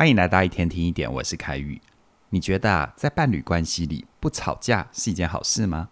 [0.00, 1.78] 欢迎来到一天听一点，我是凯宇。
[2.30, 5.90] 你觉得啊，在伴侣关系里不吵架是一件好事吗？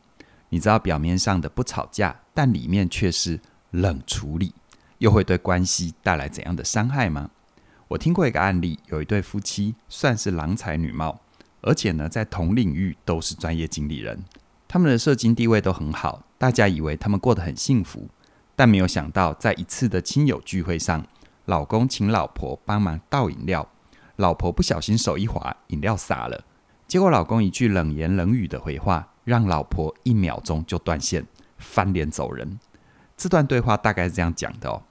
[0.48, 3.38] 你知道表面上的不吵架，但里面却是
[3.72, 4.54] 冷处理，
[4.96, 7.28] 又会对关系带来怎样的伤害吗？
[7.88, 11.20] 我听过一个案例，有一对夫妻算是郎才女貌，
[11.60, 14.24] 而且呢，在同领域都是专业经理人，
[14.66, 18.08] 他们的社经地位都很好，大家以为他们过得很幸福，
[18.56, 21.06] 但没有想到，在一次的亲友聚会上，
[21.44, 23.68] 老公请老婆帮忙倒饮料。
[24.18, 26.42] 老婆不小心手一滑，饮料洒了。
[26.88, 31.24] 结果老公一句冷言冷语的回话，让老婆一秒钟就断线，
[31.58, 32.58] 翻脸走人。
[33.16, 34.82] 这段对话大概是这样讲的哦：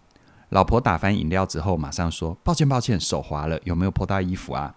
[0.48, 4.74] 老婆打翻饮料之后，马上说：“抱歉，抱歉，手滑了，有没有泼到衣服啊？”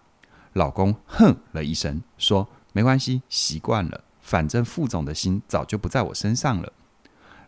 [0.54, 6.72] 老公哼了一声，说：“没关系，习惯了，反正副总的心早就不在我身上了。”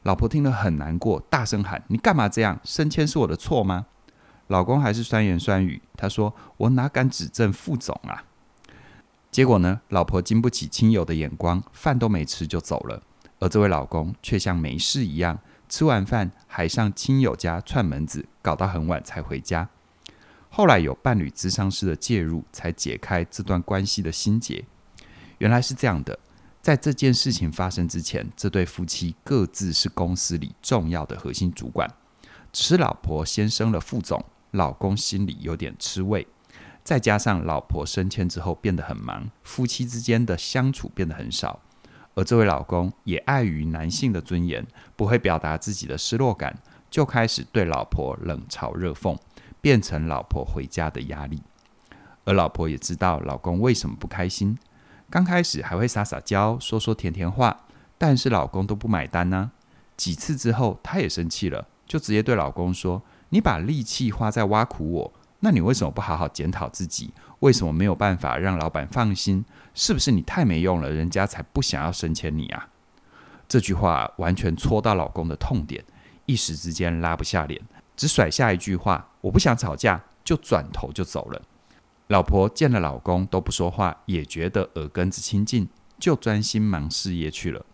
[0.05, 2.61] 老婆听了很难过，大声喊：“你干嘛这样？
[2.63, 3.87] 升迁是我的错吗？”
[4.53, 8.23] 老公还是酸言酸语，他说：“我哪敢指证副总啊？”
[9.33, 13.03] 结果呢，老婆经不起亲友的眼光，饭都没吃就走了。
[13.39, 15.39] 而这位老公却像没事一样，
[15.71, 19.71] 吃完饭还上亲友家串门子，搞到很晚才回家。
[20.51, 24.63] 后来有伴侣咨商师的介入，才解开这段关系的心结。
[25.39, 26.19] 原来是这样的，
[26.61, 31.91] 在这件事情发生之前，这对夫妻各自是公司里重要的核心主管，
[32.53, 34.23] 只是老婆先升了副总。
[34.53, 36.27] 老公心里有点吃味，
[36.85, 41.61] 再加上老婆升迁之后变得很忙，夫妻之间的相处变得很少。
[42.15, 46.59] 而这位老公也碍于男性的尊严，不会表达自己的失落感，
[46.91, 49.17] 就开始对老婆冷嘲热讽，
[49.63, 51.43] 变成老婆回家的压力。
[52.25, 54.59] 而老婆也知道老公为什么不开心，
[55.09, 57.65] 刚开始还会撒撒娇，说说甜甜话，
[57.97, 59.51] 但是老公都不买单呢、啊。
[59.97, 63.03] 几次之后，她也生气了，就直接对老公说。
[63.33, 67.15] 你把力气花在挖苦我，那你为什么不好好检讨自己？
[67.41, 69.43] 为什么没有办法让老板放心？
[69.73, 72.69] 是不是你太没用了，人家才不想要升迁你啊？
[73.49, 75.83] 这句话完全戳到老公的痛点，
[76.27, 77.59] 一时之间拉不下脸，
[77.97, 81.41] 只甩下一句话：“我不想吵架”，就转头就走了。
[82.09, 85.67] 老婆见了老公都不说话，也觉得耳根子清净，
[85.99, 87.65] 就专心忙事业去了。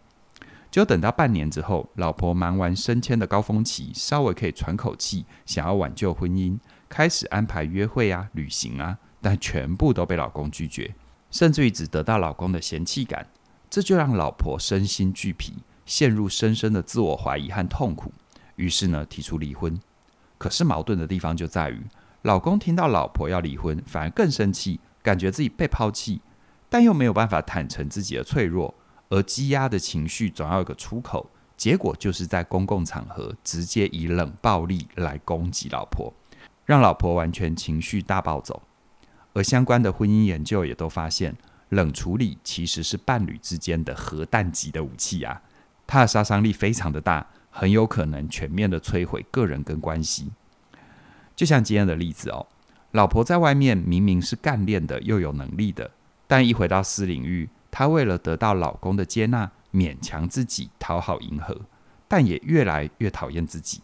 [0.70, 6.58] 就等到半年之后，老婆忙完升迁的高峰期，稍微可以喘口气，想要挽救婚姻，
[6.88, 10.94] 开始安排约会啊、旅行啊，但全部都被老公拒绝，
[11.30, 13.26] 甚至于只得到老公的嫌弃感，
[13.70, 15.54] 这就让老婆身心俱疲，
[15.86, 18.12] 陷入深深的自我怀疑和痛苦。
[18.56, 19.80] 于是呢，提出离婚。
[20.36, 21.82] 可是矛盾的地方就在于，
[22.22, 26.20] 老公听到老婆要离婚，反而更生气，感觉自己被抛弃，
[26.68, 28.74] 但又没有办法坦诚自己的脆弱。
[29.10, 36.12] 而积压的情绪总要有个出口，结果就是在公共场合直接以冷暴力来攻击老婆，
[36.66, 38.62] 让老婆完全情绪大暴走。
[39.32, 41.34] 而相关的婚姻研究也都发现，
[41.70, 45.40] 冷处理其实是伴侣之间的核弹级的武器啊，
[45.86, 50.30] 它的杀伤力非常的大，很有可能全面的摧毁个人跟关系。
[51.34, 52.46] 就像今天的例子哦，
[52.90, 55.90] 老婆在外面明明是干练的又有能力的，
[56.26, 57.48] 但一回到私领域。
[57.70, 61.60] 她为了得到老公的接纳，勉强自己讨好迎合，
[62.08, 63.82] 但也越来越讨厌自己。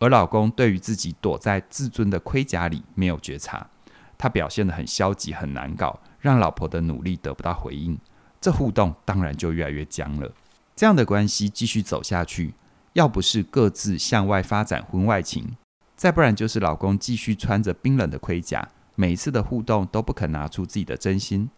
[0.00, 3.68] 而老公对于自己躲在自尊的盔甲里没有觉察，
[4.16, 7.98] 他表现得很消极，很难搞，让老婆的努力得不到回应。
[8.40, 10.30] 这互动当然就越来越僵了。
[10.76, 12.54] 这样的关系继续走下去，
[12.92, 15.56] 要不是各自向外发展婚外情，
[15.96, 21.50] 再不然就是老公继续穿着冰冷的盔甲，每一次的互动都不肯拿出自己的真心。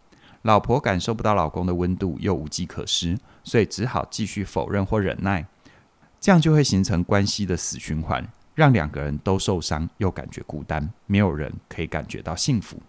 [0.43, 5.45] 老婆感受不到老公的温度，又无计可施，所以只好继续否认或忍耐，
[6.19, 12.81] 这样就会形成关系的死循环，让两个人都受伤，又感觉孤单，没有人可以感觉到幸福。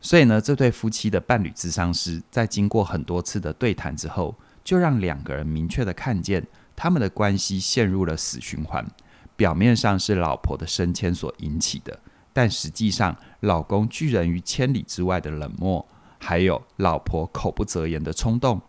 [0.00, 8.86] 所以呢，这对夫妻的伴侣咨商师在经过很多次的对谈之后，就让两个人明确的看见他们的关系陷入了死循环。
[9.36, 11.98] 表面上是老婆的升迁所引起的，
[12.32, 15.86] 但实际上老公拒人于千里之外的冷漠。
[16.18, 18.60] 还有老婆口不择言的冲动，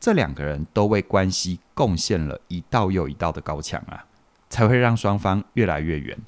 [0.00, 4.06] 这两个人都为关系贡献了一道又一道的高墙啊，
[4.48, 6.18] 才会让双方越来越远。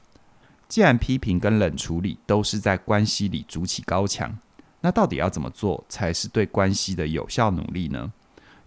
[0.69, 4.39] 既然批评跟冷处理都是在关系里筑起高墙，
[4.81, 8.13] 那到底要怎么做才是对关系的有效努力呢？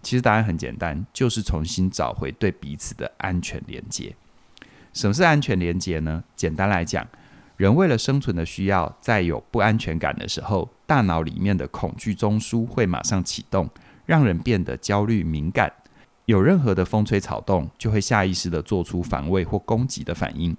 [0.02, 4.14] 其实答案很简单，就是重新找回对彼此的安全连接。
[4.92, 6.22] 什么是安全连接呢？
[6.36, 7.06] 简单来讲，
[7.56, 13.68] 人为了生存的需要，在有不安全感的时候，大脑里面的恐惧中枢会马上启动，
[14.04, 15.72] 让人变得焦虑敏感。
[16.26, 20.56] 有任何的风吹草动，就会下意识地做出防卫或攻击的反应，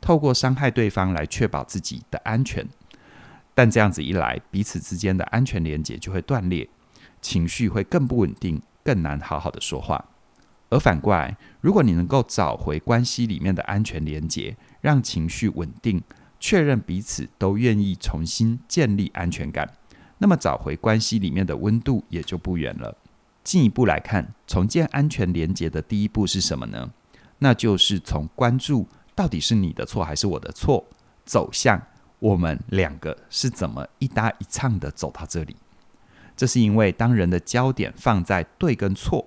[0.00, 2.66] 透过伤害对方来确保自己的安全。
[3.54, 6.68] 但这样子一来，彼此之间的安全连结就会断裂，
[7.20, 10.06] 情绪会更不稳定，更难好好的说话。
[10.70, 16.00] 而反过来，如果你能够找回关系里面的安全连结，让情绪稳定，
[16.40, 19.72] 确认彼此都愿意重新建立安全感，
[20.18, 22.96] 那么找回关系里面的温度也就不远了。
[23.42, 26.90] 进一步来看，重建安全连结的第一步是什么呢？
[27.38, 30.84] 那就是从关注到底是你的错还是我的错，
[31.24, 31.80] 走向
[32.18, 35.56] 我们两个是怎么一搭一唱的走到这里。
[36.36, 39.26] 这是因为当人的焦点放在对跟错，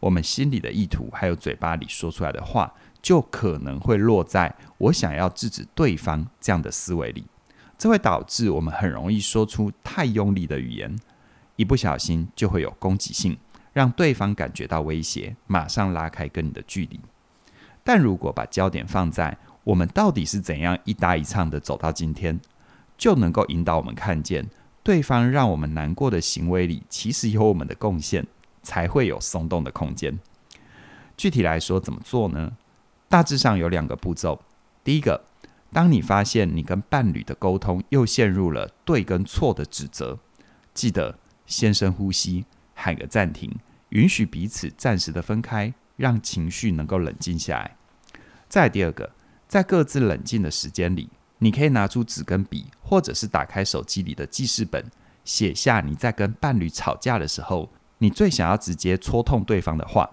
[0.00, 7.24] 我们心里的意图还有嘴巴里说出来的话，就可能会落在我想要制止对方这样的思维里，
[7.78, 10.98] 这会导致我们很容易说出太用力的语言，
[11.56, 13.36] 一不小心就会有攻击性。
[13.72, 16.98] 让对方感觉到威胁，马上拉开跟你的距离。
[17.84, 22.40] 但如果把焦点放在我们到底是怎样一搭一唱的走到今天，
[22.98, 24.48] 就能够引导我们看见
[24.82, 28.26] 对方让我们难过的行为里，其实有我们的贡献，
[28.62, 30.18] 才会有松动的空间。
[31.16, 32.56] 具体来说，怎么做呢？
[33.08, 34.40] 大致上有两个步骤。
[34.82, 35.24] 第一个，
[35.72, 40.18] 当你发现你跟伴侣的沟通又陷入了对跟错的指责，
[40.72, 42.44] 记得先深呼吸。
[42.82, 43.58] 喊个暂停，
[43.90, 47.76] 允许彼此暂时的分开，让情绪能够冷静下来。
[48.48, 49.12] 再第二个，
[49.46, 51.10] 在各自冷静的时间里，
[51.40, 54.86] 你可以拿出纸跟笔，或者是打开手机里的记事本，
[55.26, 60.08] 写下你在跟伴侣吵架的时候，你最想要直接戳痛对方的话，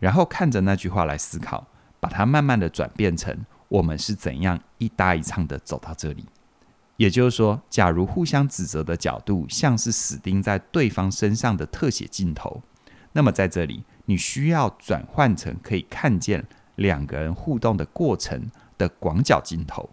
[0.00, 1.68] 然后看着那句话来思考，
[2.00, 6.26] 把它慢慢的转变成我们是怎样一搭一唱的走到这里。
[6.96, 12.62] 也就是说，假如互相指责的角度像是死盯在对方身上的特写镜头，
[13.12, 16.44] 那么在这里，你需要转换成可以看见
[16.74, 19.88] 两个人互动的过程的广角镜头。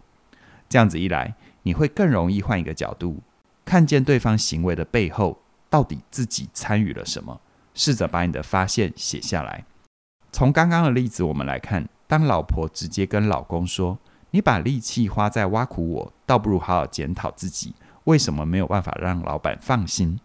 [0.68, 3.22] 这样子一来，你会更容易换一个角度，
[3.64, 5.40] 看见对方行为的背后
[5.70, 7.40] 到底自己参与了什么。
[7.72, 9.64] 试着把你的发现写下来。
[10.32, 13.98] 从刚刚的例子，我们来看，当老婆直接跟老公说，
[14.30, 17.74] 你把力气花在挖苦我，倒不如好好检讨自己，
[18.04, 20.18] 为什么没有办法让老板放心？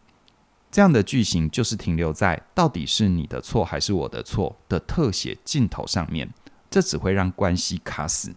[0.69, 6.29] 这样的句型就是停留在到底是你的错还是我的错的特写镜头上面，
[6.69, 8.33] 这只会让关系卡死。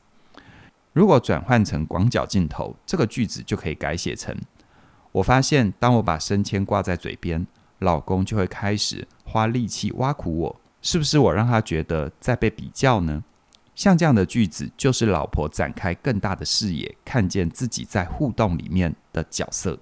[0.92, 4.36] 如果转换成广角镜头，这个句子就可以改写成：
[5.12, 7.46] 我发现当我把升迁挂在嘴边，
[7.78, 13.22] 老公就会开始花力气挖苦我，是不是我让他觉得在被比较呢？
[13.74, 19.78] 像这样的句子，就是老婆展开更大的视野，看见自己在互动里面的角色。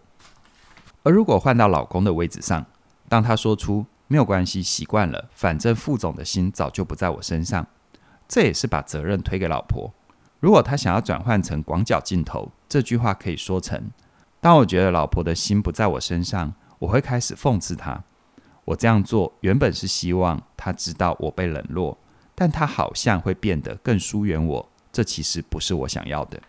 [1.03, 2.65] 而如果换到老公的位置上，
[3.09, 7.67] 当他说出“没有关系，习惯了，反正副总的心早就不在我身上”，
[8.27, 9.93] 这也是把责任推给老婆。
[10.41, 13.91] 如果他想要转换成广角镜头，这句话可以说成
[14.41, 18.03] ：“当我觉得老婆的心不在我身上，我会开始讽刺他。
[18.65, 21.99] 我这样做原本是希望他知道我被冷落。”
[22.35, 26.41] 但他好像会变得更疏远我，这其实不是我想要的。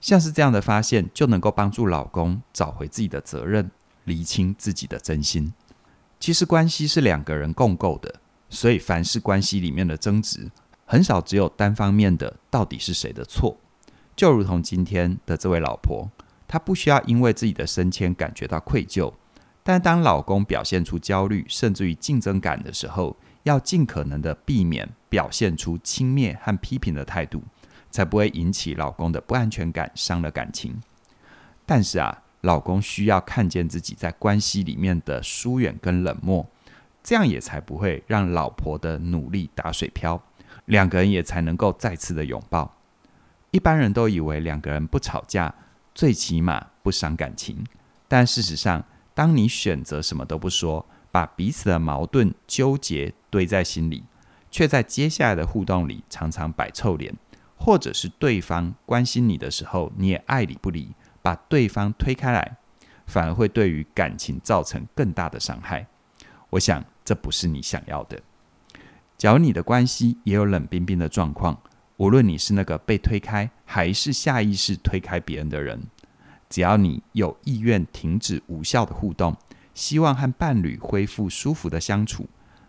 [0.00, 3.70] 像是这样的发现，就能够帮助老公找回自己的责任，
[4.04, 5.52] 厘清自己的真心。
[6.20, 10.50] 其实关系是两个人共构的，所以凡是关系里面的争执，
[10.84, 13.58] 很少只有单方面的到底是谁的错。
[14.14, 16.10] 就如同今天的这位老婆，
[16.46, 19.12] 她不需要因为自己的升迁感觉到愧疚，
[19.62, 27.44] 但当老公表现出焦虑，甚至于竞争感的时候，要尽可能的避免表现出轻蔑和批评的态度，
[27.92, 30.76] 才不会引起老公的不安全感，伤了感情。
[31.64, 36.44] 但是啊，老公需要看见自己在关系里面的疏远跟冷漠，
[37.04, 40.20] 这样也才不会让老婆的努力打水漂，
[40.64, 42.76] 两个人也才能够再次的拥抱。
[43.52, 45.54] 一般人都以为两个人不吵架，
[45.94, 47.64] 最起码不伤感情，
[48.08, 48.84] 但事实上，
[49.14, 54.04] 当你选择什么都不说，把彼此的矛盾纠结堆在心里，
[54.50, 57.14] 却在接下来的互动里常常摆臭脸，
[57.54, 62.56] 或者是对方关心你的时候，你也爱理不理，把对方推开来，
[63.06, 65.86] 反而会对于感情造成更大的伤害。
[66.48, 68.18] 我想这不是你想要的。
[69.18, 71.60] 假如你的关系也有冷冰冰的状况，
[71.98, 75.82] 无论你是那个被推开，还是下意识推开别人的人，
[76.48, 79.36] 只要你有意愿停止无效的互动。
[79.74, 82.26] 希望和伴侣恢复舒服的相处，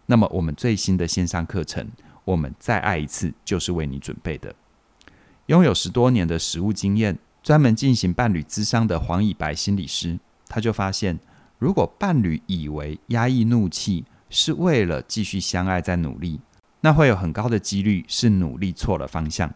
[0.08, 1.84] 那么我们最新的线上课程
[2.26, 4.56] 《我们再爱一次》就是为你准备的。
[5.46, 11.20] 拥有十多年的实务经验，专门进行伴侣咨商的黄以白心理师，他就发现，
[11.60, 16.40] 如果伴侣以为压抑怒气是为了继续相爱在努力，
[16.82, 19.54] 那会有很高的几率是努力错了方向。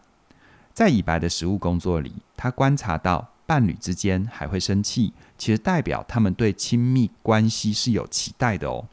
[0.74, 3.30] 在以白的实务工作里，他观察到。
[3.48, 8.88] 伴侣之间还会生气，其实代表他们对亲密关系是有期待的哦。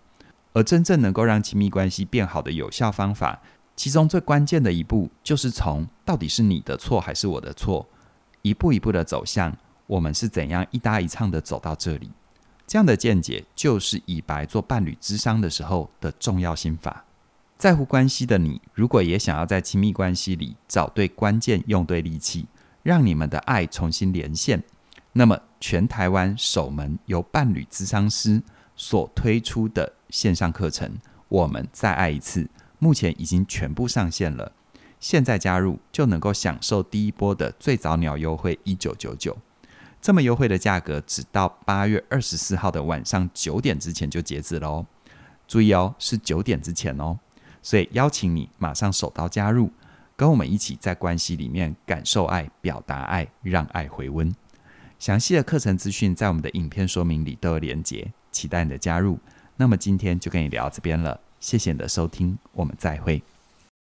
[0.58, 3.40] 而真正能够让亲密关系变好的有效方法，
[3.76, 7.86] 其中最关键的一步，就是从到底是你的错还是我的错，
[8.42, 12.10] 一步一步的走向我们是怎样一搭一唱的走到这里。
[12.66, 17.04] 这样的见解，就是以白做伴侣之商的时候的重要心法。
[17.56, 22.48] 在乎关系的你，如果也想要在亲密关系里找对关键、用对利器，
[22.82, 24.64] 让你们的爱重新连线，
[25.12, 28.42] 那么全台湾首门由伴侣咨商师
[28.74, 30.88] 所推出的线上课程
[31.28, 32.42] 《我们再爱一次》，
[32.78, 34.52] 目前已经全部上线了。
[35.00, 39.36] 现在加入就能够享受第一波的最早鸟优惠一九九九，
[40.00, 44.86] 这么优惠的价格，只到八月二十四号的晚上九点之前就截止了哦。
[45.46, 47.18] 注意哦，是九点之前哦。
[47.62, 49.70] 所以邀请你马上手刀加入，
[50.16, 54.34] 跟我们一起在关系里面感受爱、表达爱、让爱回温。
[54.98, 59.18] 详细的课程资讯在我们的影片说明里都有连结，期待你的加入。
[59.60, 63.20] 那么今天就跟你聊到这边了，谢谢你的收听，我们再会。